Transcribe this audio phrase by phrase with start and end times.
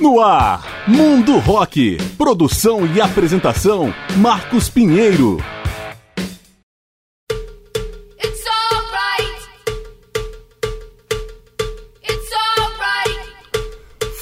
[0.00, 1.98] No ar, Mundo Rock.
[2.16, 5.36] Produção e apresentação, Marcos Pinheiro.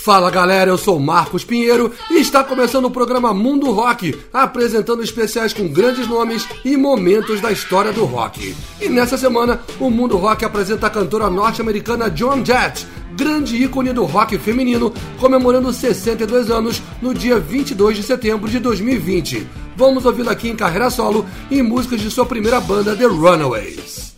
[0.08, 5.52] Fala galera, eu sou Marcos Pinheiro e está começando o programa Mundo Rock, apresentando especiais
[5.52, 8.56] com grandes nomes e momentos da história do rock.
[8.80, 14.06] E nessa semana, o Mundo Rock apresenta a cantora norte-americana Joan Jett, grande ícone do
[14.06, 19.46] rock feminino, comemorando 62 anos no dia 22 de setembro de 2020.
[19.76, 24.16] Vamos ouvi-la aqui em carreira solo e músicas de sua primeira banda, The Runaways.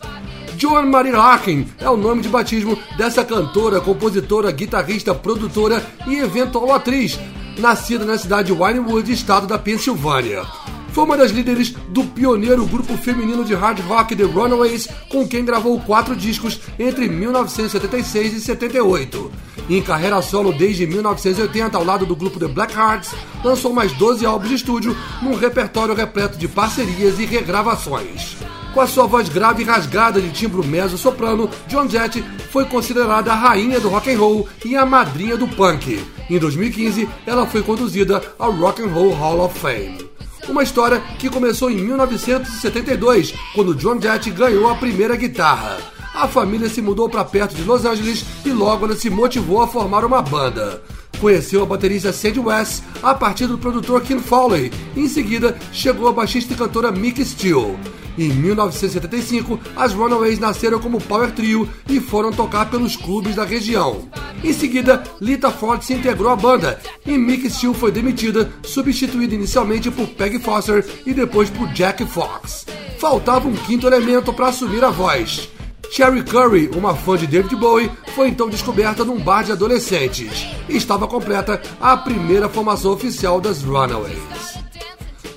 [0.61, 6.75] Joan Marie Harkin é o nome de batismo dessa cantora, compositora, guitarrista, produtora e eventual
[6.75, 7.19] atriz,
[7.59, 10.45] nascida na cidade de Winewood, estado da Pensilvânia.
[10.93, 15.47] Foi uma das líderes do pioneiro grupo feminino de hard rock The Runaways, com quem
[15.47, 19.33] gravou quatro discos entre 1976 e 78.
[19.71, 24.51] Em carreira solo desde 1980, ao lado do grupo The Blackhearts, lançou mais 12 álbuns
[24.51, 28.37] de estúdio num repertório repleto de parcerias e regravações.
[28.73, 33.35] Com a sua voz grave e rasgada de timbro mezzo-soprano, John Jett foi considerada a
[33.35, 36.01] rainha do rock and roll e a madrinha do punk.
[36.29, 40.09] Em 2015, ela foi conduzida ao Rock and Roll Hall of Fame.
[40.49, 45.79] Uma história que começou em 1972, quando John Jett ganhou a primeira guitarra.
[46.15, 49.69] A família se mudou para perto de Los Angeles e logo ela se motivou a
[49.69, 50.83] formar uma banda.
[51.21, 54.73] Conheceu a baterista Sandy West a partir do produtor Kim Fowley.
[54.97, 57.79] Em seguida, chegou a baixista e cantora Mick Steele.
[58.19, 64.09] Em 1975, as Runaways nasceram como power trio e foram tocar pelos clubes da região.
[64.43, 69.91] Em seguida, Lita Ford se integrou à banda e Mick Steele foi demitida, substituída inicialmente
[69.91, 72.67] por Peggy Foster e depois por Jack Fox.
[72.99, 75.49] Faltava um quinto elemento para assumir a voz.
[75.91, 80.47] Cherry Curry, uma fã de David Bowie, foi então descoberta num bar de adolescentes.
[80.69, 84.61] E estava completa a primeira formação oficial das Runaways.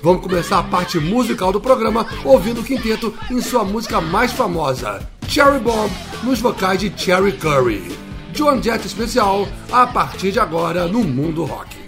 [0.00, 5.04] Vamos começar a parte musical do programa ouvindo o quinteto em sua música mais famosa,
[5.26, 5.90] Cherry Bomb,
[6.22, 7.90] nos vocais de Cherry Curry.
[8.32, 11.83] John Jett especial, a partir de agora no Mundo Rock.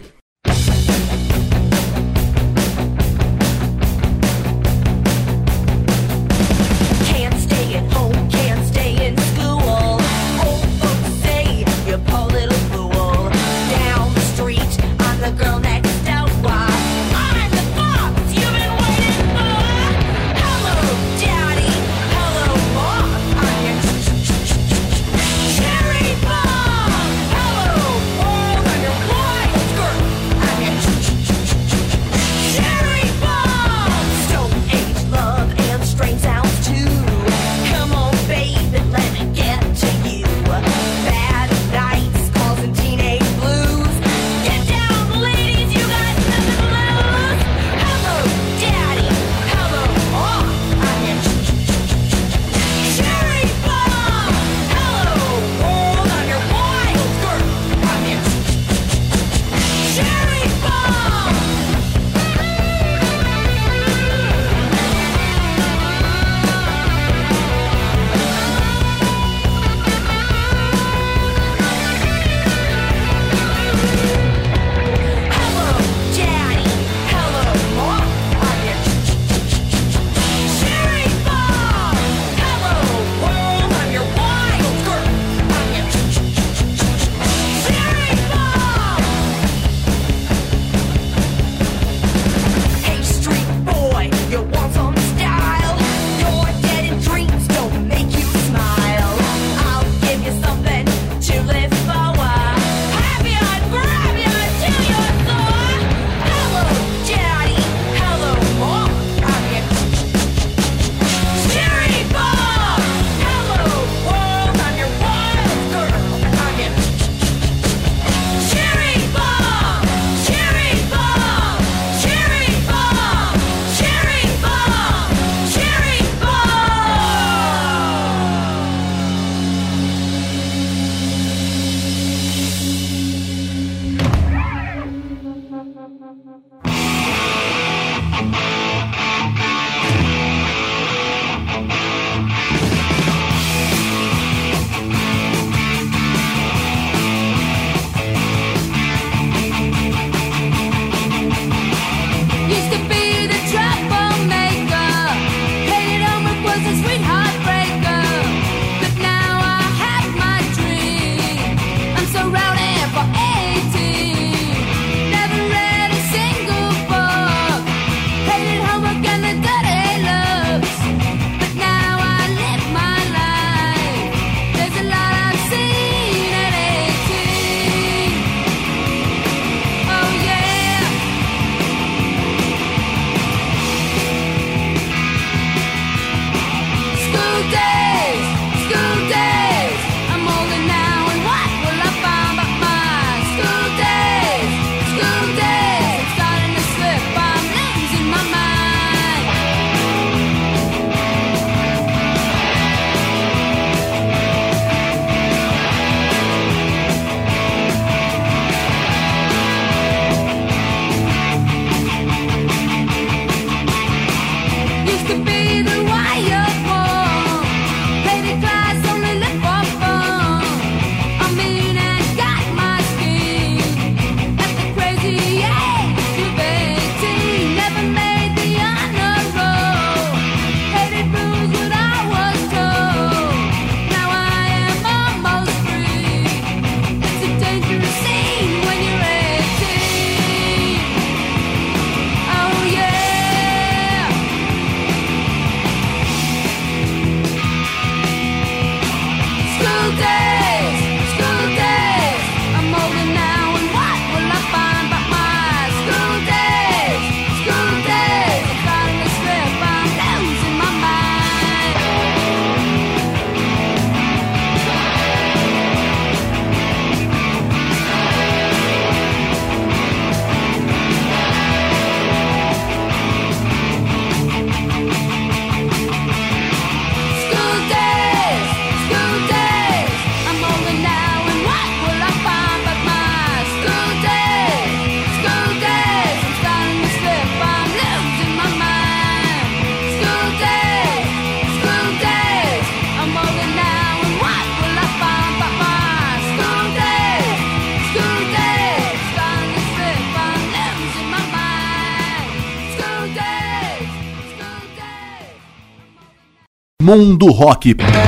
[306.87, 308.06] Mundo Rock.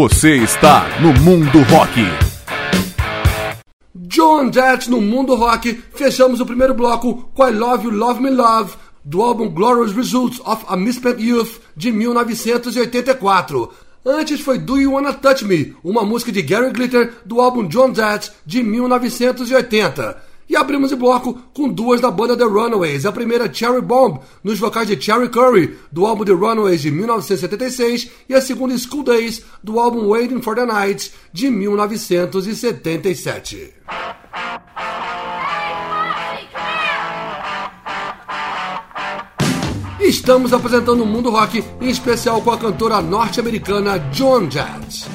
[0.00, 2.00] Você está no Mundo Rock.
[3.94, 5.74] John Jett no Mundo Rock.
[5.92, 8.72] Fechamos o primeiro bloco com I Love You, Love Me Love,
[9.04, 13.70] do álbum Glorious Results of a Misspent Youth, de 1984.
[14.06, 17.94] Antes foi Do You Wanna Touch Me, uma música de Gary Glitter, do álbum John
[17.94, 20.29] Jett, de 1980.
[20.50, 23.06] E abrimos o bloco com duas da banda The Runaways.
[23.06, 28.10] A primeira, Cherry Bomb, nos vocais de Cherry Curry, do álbum The Runaways de 1976,
[28.28, 33.74] e a segunda, School Days, do álbum Waiting for the Night, de 1977.
[40.00, 45.09] Estamos apresentando o mundo rock, em especial com a cantora norte-americana Joan Jett.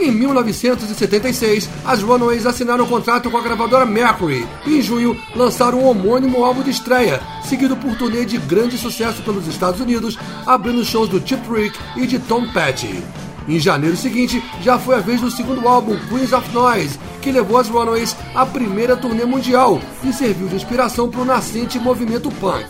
[0.00, 5.80] Em 1976, as Runaways assinaram um contrato com a gravadora Mercury e, em junho, lançaram
[5.80, 10.84] um homônimo álbum de estreia, seguido por turnê de grande sucesso pelos Estados Unidos, abrindo
[10.84, 13.02] shows do Chip Trick e de Tom Petty.
[13.48, 17.58] Em janeiro seguinte, já foi a vez do segundo álbum, Queens of Noise, que levou
[17.58, 22.68] as Runaways à primeira turnê mundial e serviu de inspiração para o nascente movimento punk.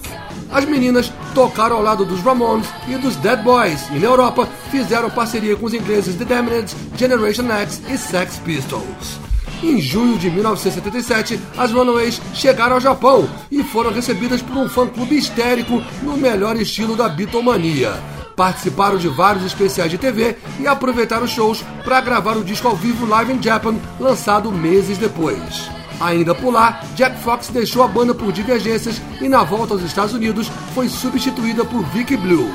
[0.50, 5.08] As meninas tocaram ao lado dos Ramones e dos Dead Boys e na Europa fizeram
[5.08, 9.20] parceria com os ingleses The Damned, Generation X e Sex Pistols.
[9.62, 15.16] Em junho de 1977, as Runaways chegaram ao Japão e foram recebidas por um fã-clube
[15.16, 17.92] histérico no melhor estilo da Beatlemania.
[18.34, 23.06] Participaram de vários especiais de TV e aproveitaram shows para gravar o disco ao vivo
[23.06, 25.77] Live in Japan, lançado meses depois.
[26.00, 30.14] Ainda por lá, Jack Fox deixou a banda por divergências e na volta aos Estados
[30.14, 32.50] Unidos foi substituída por Vicky Blue.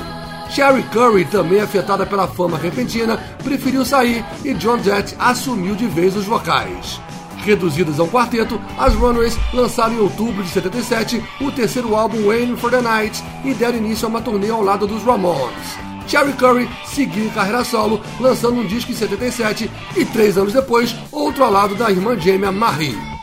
[0.50, 6.16] Sherry Curry, também afetada pela fama repentina, preferiu sair e John Jett assumiu de vez
[6.16, 7.00] os vocais.
[7.38, 12.56] Reduzidas a um quarteto, as Runaways lançaram em outubro de 77 o terceiro álbum Waiting
[12.56, 15.76] for the Night e deram início a uma turnê ao lado dos Ramones.
[16.06, 20.94] Cherry Curry seguiu em carreira solo, lançando um disco em 77 e três anos depois,
[21.10, 23.13] outro ao lado da irmã gêmea Marie.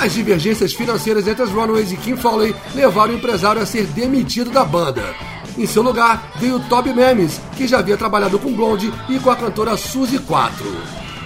[0.00, 4.50] As divergências financeiras entre as Runaways e Kim Foley levaram o empresário a ser demitido
[4.50, 5.14] da banda.
[5.56, 9.36] Em seu lugar veio Toby Memes, que já havia trabalhado com Blonde e com a
[9.36, 10.64] cantora Suzy 4.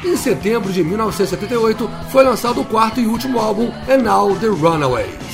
[0.05, 5.29] Em setembro de 1978 foi lançado o quarto e último álbum And Now The Runaways.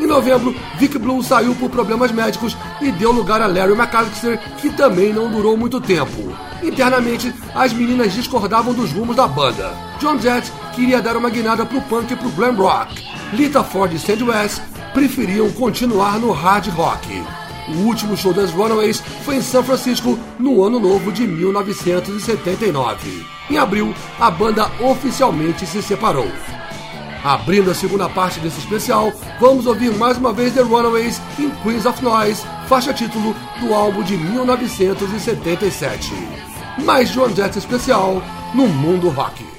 [0.00, 4.70] Em novembro, Vic Blue saiu por problemas médicos e deu lugar a Larry McAllister, que
[4.70, 6.34] também não durou muito tempo.
[6.62, 9.74] Internamente, as meninas discordavam dos rumos da banda.
[10.00, 13.04] John Jett queria dar uma guinada pro punk e pro glam rock.
[13.34, 14.62] Lita Ford e Sandy West
[14.94, 17.22] preferiam continuar no hard rock.
[17.68, 23.26] O último show das Runaways foi em São Francisco no ano novo de 1979.
[23.50, 26.32] Em abril, a banda oficialmente se separou.
[27.22, 31.84] Abrindo a segunda parte desse especial, vamos ouvir mais uma vez The Runaways em Queens
[31.84, 36.10] of Noise, faixa título do álbum de 1977.
[36.82, 38.22] Mais John Jett especial
[38.54, 39.49] no Mundo Rock.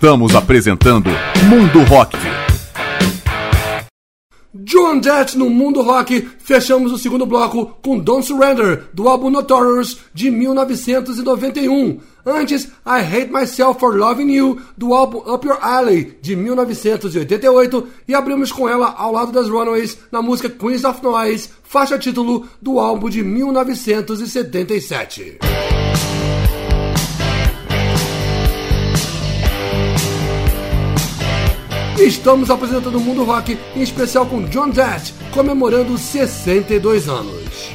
[0.00, 1.10] Estamos apresentando
[1.44, 2.16] Mundo Rock.
[4.54, 6.26] John Jett no Mundo Rock.
[6.38, 12.00] Fechamos o segundo bloco com Don't Surrender, do álbum Notorious, de 1991.
[12.24, 17.86] Antes, I Hate Myself for Loving You, do álbum Up Your Alley, de 1988.
[18.08, 22.48] E abrimos com ela ao lado das Runaways, na música Queens of Noise, faixa título
[22.62, 25.40] do álbum de 1977.
[32.00, 37.70] Estamos apresentando o Mundo Rock, em especial com John Jett, comemorando 62 anos.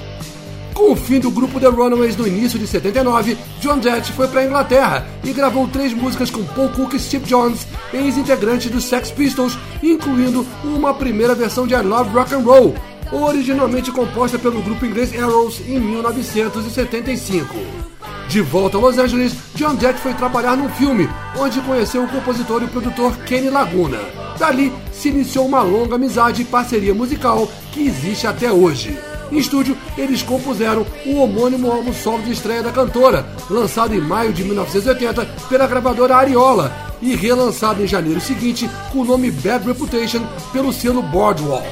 [0.73, 4.41] Com o fim do grupo The Runaways no início de 79, John Jett foi para
[4.41, 9.11] a Inglaterra e gravou três músicas com Paul Cook e Steve Jones, ex-integrantes dos Sex
[9.11, 12.73] Pistols, incluindo uma primeira versão de I Love Rock and Roll,
[13.11, 17.94] originalmente composta pelo grupo inglês Arrows em 1975.
[18.27, 21.07] De volta a Los Angeles, John Jett foi trabalhar num filme,
[21.37, 23.99] onde conheceu o compositor e produtor Kenny Laguna.
[24.37, 28.97] Dali se iniciou uma longa amizade e parceria musical que existe até hoje.
[29.31, 34.33] Em estúdio, eles compuseram o homônimo álbum solo de estreia da cantora, lançado em maio
[34.33, 40.21] de 1980 pela gravadora Ariola e relançado em janeiro seguinte com o nome Bad Reputation
[40.51, 41.65] pelo selo Boardwalk.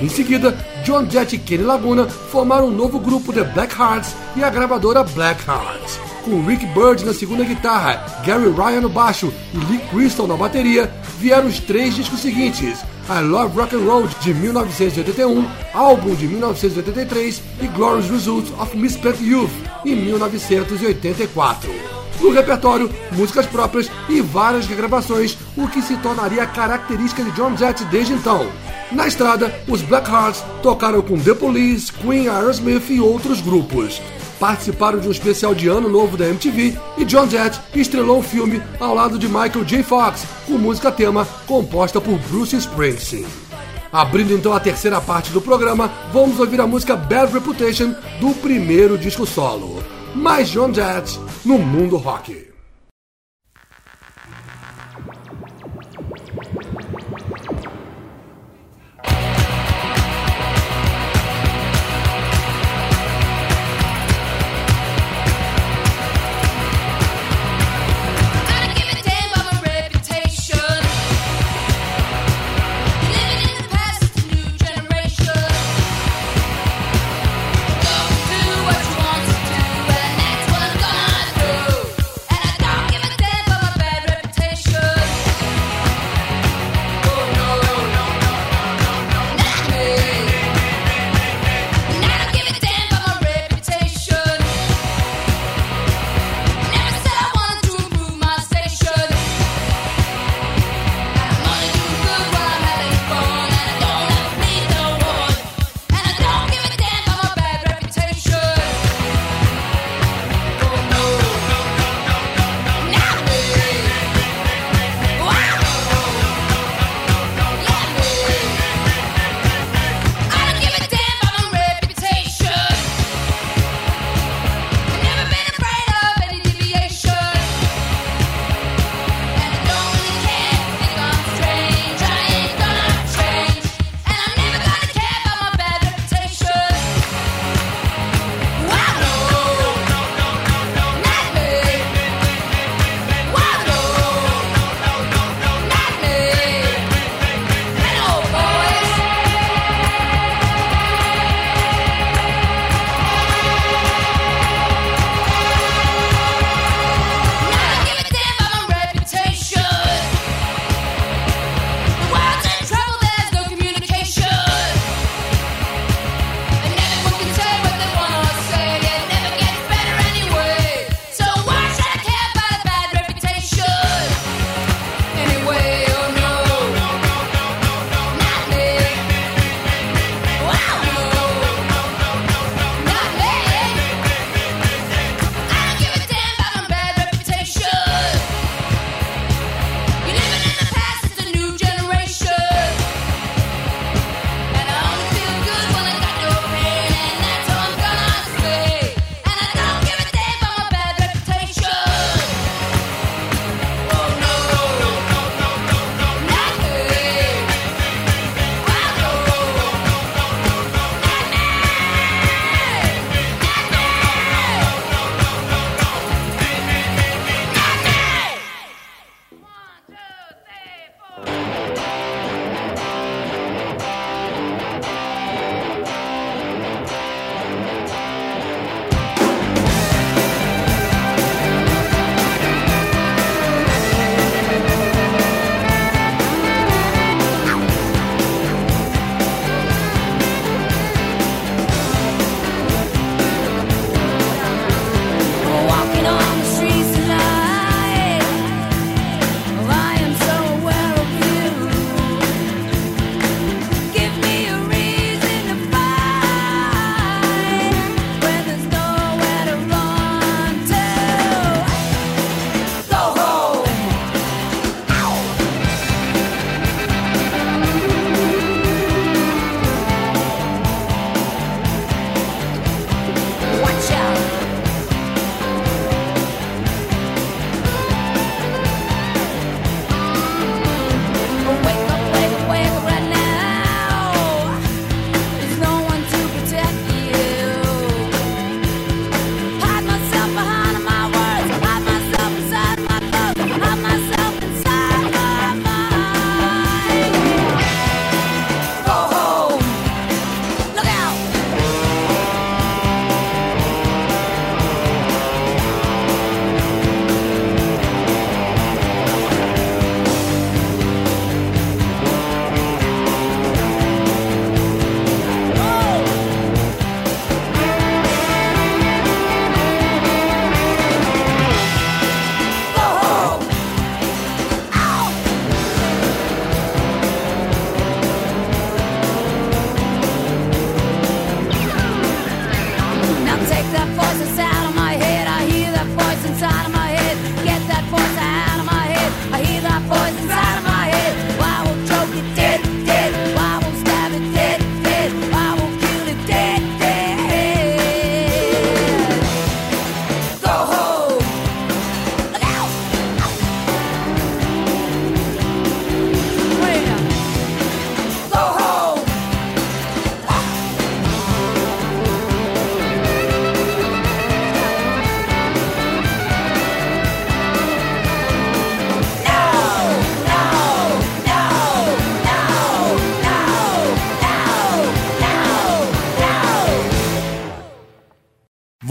[0.00, 4.44] Em seguida, John Jett e Kenny Laguna formaram um novo grupo The Black Hearts e
[4.44, 5.98] a gravadora Black Hearts.
[6.24, 10.88] Com Rick Bird na segunda guitarra, Gary Ryan no baixo e Lee Crystal na bateria,
[11.18, 15.44] vieram os três discos seguintes: I Love Rock and Roll de 1981,
[15.74, 19.50] álbum de 1983 e Glorious Results of Misspent Youth
[19.84, 22.05] em 1984.
[22.20, 27.84] No repertório, músicas próprias e várias regravações, o que se tornaria característica de John Jett
[27.86, 28.46] desde então.
[28.90, 34.00] Na estrada, os Blackhearts tocaram com The Police, Queen, Aerosmith e outros grupos.
[34.38, 38.62] Participaram de um especial de Ano Novo da MTV e John Jett estrelou o filme
[38.78, 39.82] ao lado de Michael J.
[39.82, 43.26] Fox, com música tema composta por Bruce Springsteen.
[43.92, 48.98] Abrindo então a terceira parte do programa, vamos ouvir a música Bad Reputation do primeiro
[48.98, 49.95] disco solo.
[50.16, 52.45] Mais John Jett no mundo rock.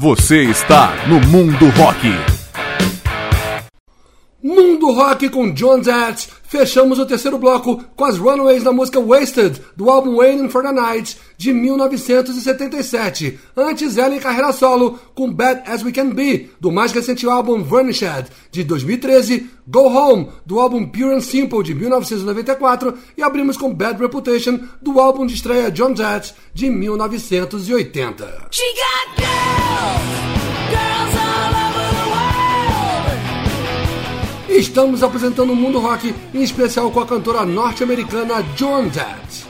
[0.00, 2.08] Você está no Mundo Rock.
[4.42, 6.26] Mundo Rock com John Jett.
[6.50, 10.72] Fechamos o terceiro bloco com as Runaways da música Wasted, do álbum Waiting for the
[10.72, 13.38] Night, de 1977.
[13.56, 17.62] Antes ela em carreira solo, com Bad As We Can Be, do mais recente álbum
[17.62, 23.72] Varnished, de 2013, Go Home, do álbum Pure and Simple, de 1994, e abrimos com
[23.72, 28.48] Bad Reputation, do álbum de estreia John Jett, de 1980.
[34.50, 39.46] Estamos apresentando o mundo rock, em especial com a cantora norte-americana Joan Jett.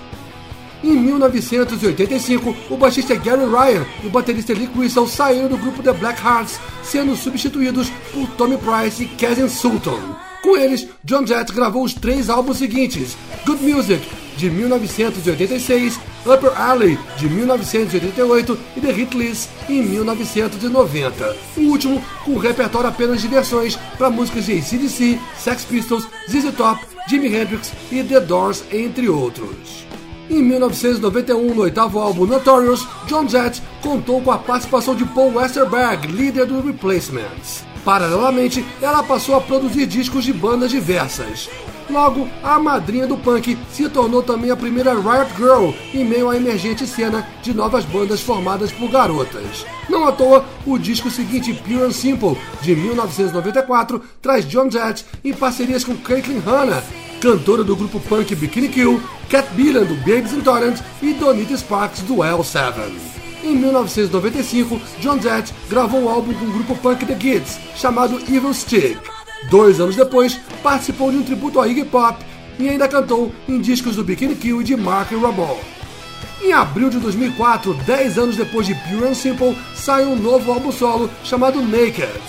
[0.84, 5.94] Em 1985, o baixista Gary Ryan e o baterista Lee Crystal saíram do grupo The
[5.94, 9.98] Black Hearts, sendo substituídos por Tommy Price e Kazin Sultan.
[10.42, 14.06] Com eles, John Jett gravou os três álbuns seguintes: Good Music,
[14.40, 21.36] de 1986, Upper Alley, de 1988 e The Hit List, em 1990.
[21.58, 26.80] O último com repertório apenas de versões para músicas de ACDC, Sex Pistols, ZZ Top,
[27.08, 29.84] Jimi Hendrix e The Doors, entre outros.
[30.30, 36.06] Em 1991, no oitavo álbum Notorious, John Jett contou com a participação de Paul Westerberg,
[36.06, 37.64] líder do Replacements.
[37.84, 41.48] Paralelamente, ela passou a produzir discos de bandas diversas.
[41.90, 46.36] Logo, a madrinha do punk se tornou também a primeira Riot Girl em meio à
[46.36, 49.66] emergente cena de novas bandas formadas por garotas.
[49.88, 55.32] Não à toa, o disco seguinte, Pure and Simple, de 1994, traz John Jett em
[55.32, 56.80] parcerias com Caitlin Hanna,
[57.20, 62.02] cantora do grupo punk Bikini Kill, Cat Billion do Babes in Torrent e Donita Sparks
[62.02, 62.72] do L7.
[63.42, 68.54] Em 1995, John Jett gravou um álbum com o grupo punk The Kids, chamado Evil
[68.54, 69.19] Stick.
[69.48, 72.22] Dois anos depois, participou de um tributo a Iggy Pop
[72.58, 75.58] e ainda cantou em discos do Bikini Kill e de Mark Rabo.
[76.42, 80.72] Em abril de 2004, 10 anos depois de Pure and Simple, sai um novo álbum
[80.72, 82.20] solo chamado Naked.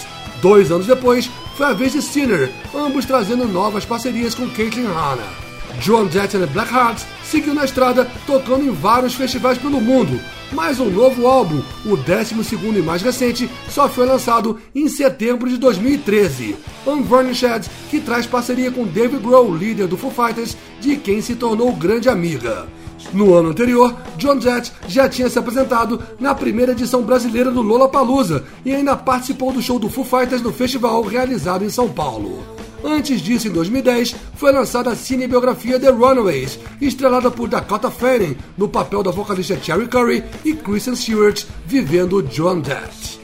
[0.41, 5.41] Dois anos depois, foi a vez de Sinner, ambos trazendo novas parcerias com Caitlin Hanna.
[5.80, 10.19] John Jett and the Blackhearts seguiu na estrada, tocando em vários festivais pelo mundo,
[10.51, 12.36] mas um novo álbum, o 12
[12.78, 16.55] e mais recente, só foi lançado em setembro de 2013.
[16.86, 21.72] Unvarnished, que traz parceria com Dave Grohl, líder do Foo Fighters, de quem se tornou
[21.74, 22.67] grande amiga.
[23.13, 28.43] No ano anterior, John Jett já tinha se apresentado na primeira edição brasileira do Lollapalooza
[28.63, 32.43] e ainda participou do show do Foo Fighters no festival realizado em São Paulo.
[32.84, 38.67] Antes disso, em 2010, foi lançada a cinebiografia The Runaways, estrelada por Dakota Fanning no
[38.67, 43.19] papel da vocalista Cherry Curry e Kristen Stewart vivendo John Jett.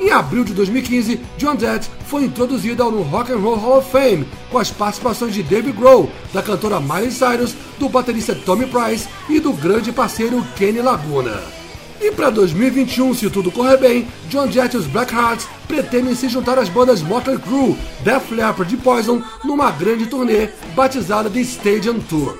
[0.00, 4.26] Em abril de 2015, John Jett foi introduzida no Rock and Roll Hall of Fame
[4.50, 9.40] com as participações de Dave Grohl, da cantora Miley Cyrus, do baterista Tommy Price e
[9.40, 11.57] do grande parceiro Kenny Laguna.
[12.00, 16.58] E para 2021, se tudo correr bem, John Jett e os Blackhearts pretendem se juntar
[16.58, 22.38] às bandas Motley Crue, Def Leppard e Poison numa grande turnê batizada de Stadium Tour.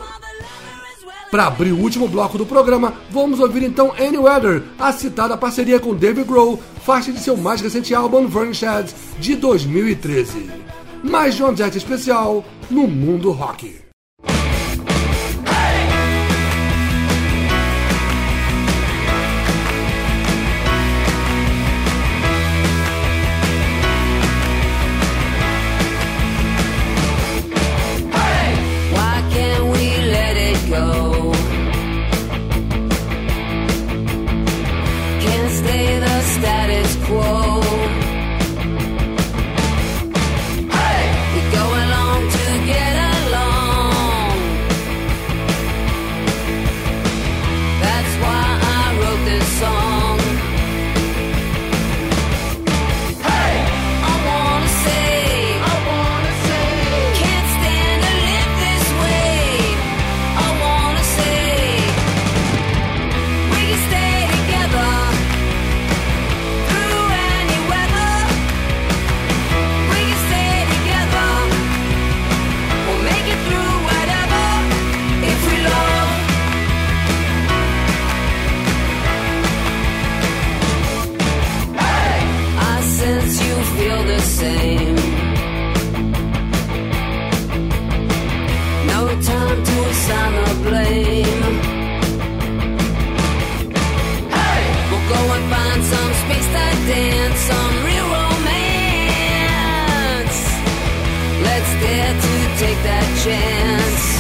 [1.31, 5.79] Para abrir o último bloco do programa, vamos ouvir então Any Weather, a citada parceria
[5.79, 10.51] com Dave Grohl, faixa de seu mais recente álbum Varnished de 2013.
[11.03, 13.88] Mais John Jett especial no mundo rock.
[101.81, 104.18] Dare to take that chance.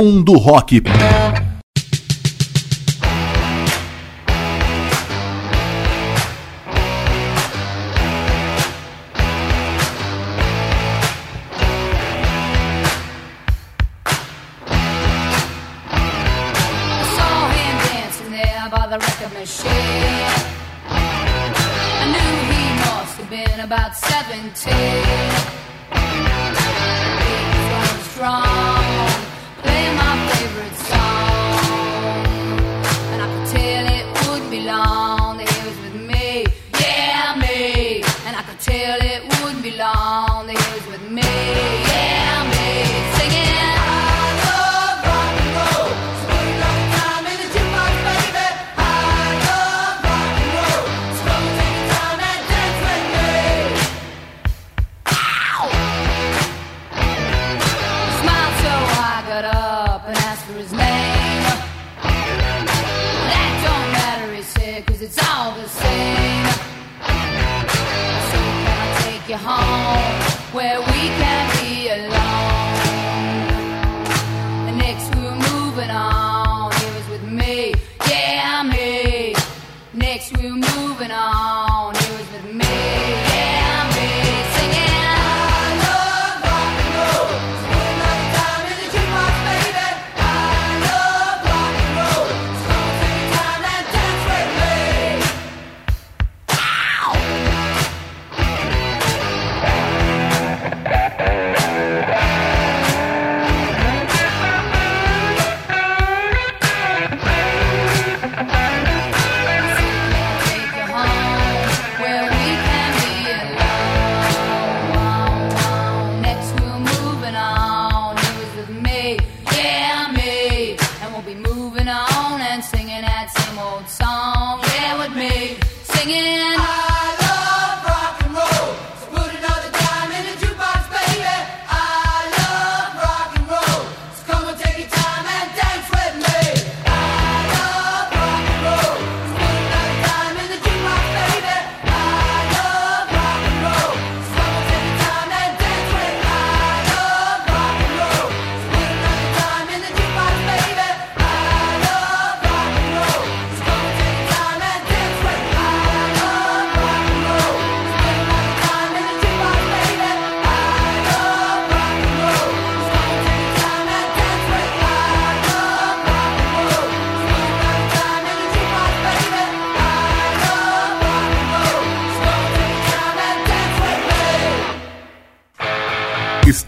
[0.00, 1.19] Mundo Rock.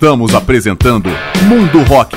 [0.03, 1.09] Estamos apresentando
[1.47, 2.17] Mundo Rock.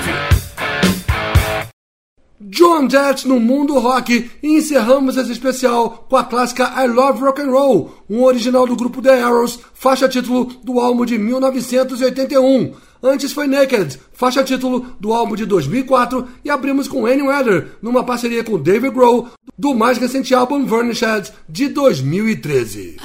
[2.42, 7.44] John Jett no Mundo Rock e encerramos esse especial com a clássica I Love Rock
[7.44, 12.74] and Roll, um original do grupo The Arrows, faixa título do álbum de 1981.
[13.04, 18.04] Antes foi Naked, faixa título do álbum de 2004 e abrimos com Any Weather, numa
[18.04, 22.98] parceria com David Grohl, do mais recente álbum Varnished de 2013.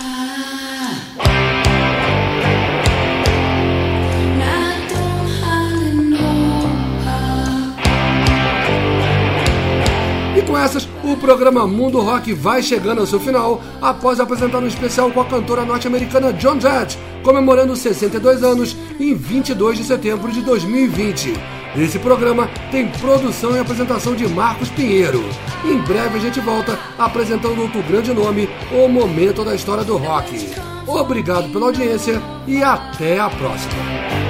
[10.50, 15.08] com essas, o programa Mundo Rock vai chegando ao seu final após apresentar um especial
[15.12, 21.34] com a cantora norte-americana John Jett, comemorando 62 anos em 22 de setembro de 2020.
[21.76, 25.22] Esse programa tem produção e apresentação de Marcos Pinheiro.
[25.64, 30.50] Em breve a gente volta apresentando outro grande nome, o momento da história do rock.
[30.84, 34.29] Obrigado pela audiência e até a próxima.